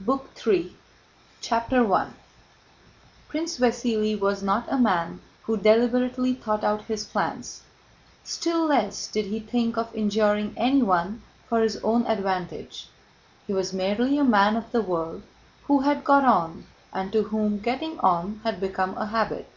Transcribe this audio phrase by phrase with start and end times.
[0.00, 0.76] BOOK THREE:
[1.40, 2.08] 1805 CHAPTER I
[3.28, 7.62] Prince Vasíli was not a man who deliberately thought out his plans.
[8.22, 12.90] Still less did he think of injuring anyone for his own advantage.
[13.46, 15.22] He was merely a man of the world
[15.62, 19.50] who had got on and to whom getting on had become a habit.